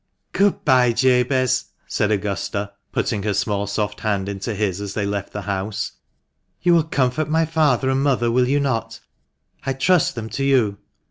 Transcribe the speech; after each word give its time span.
"Good 0.41 0.65
bye, 0.65 0.93
Jabez," 0.93 1.65
said 1.85 2.09
Augusta, 2.09 2.71
putting 2.91 3.21
her 3.21 3.35
small 3.35 3.67
soft 3.67 3.99
hand 3.99 4.27
into 4.27 4.55
his 4.55 4.81
as 4.81 4.95
they 4.95 5.05
left 5.05 5.31
the 5.31 5.43
house;" 5.43 5.91
you 6.63 6.73
will 6.73 6.81
comfort 6.85 7.29
my 7.29 7.45
father 7.45 7.87
and 7.87 8.01
mother, 8.01 8.31
will 8.31 8.47
you 8.47 8.59
not? 8.59 8.99
I 9.63 9.73
trust 9.73 10.15
them 10.15 10.27
to 10.29 10.43
you." 10.43 10.79